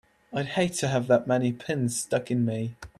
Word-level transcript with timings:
I'd 0.33 0.47
hate 0.47 0.73
to 0.79 0.87
have 0.87 1.05
that 1.09 1.27
many 1.27 1.51
pins 1.51 1.95
stuck 1.99 2.31
in 2.31 2.43
me! 2.43 2.75